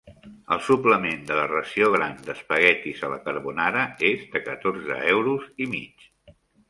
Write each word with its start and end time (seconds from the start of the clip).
El 0.53 0.61
suplement 0.67 1.19
de 1.31 1.35
la 1.39 1.43
ració 1.51 1.89
gran 1.95 2.17
d'espaguetis 2.29 3.03
a 3.09 3.11
la 3.13 3.19
carbonara 3.27 3.85
és 4.13 4.25
de 4.37 4.43
catorze 4.49 4.99
euros 5.13 5.45
i 5.67 5.69
mig. 5.75 6.09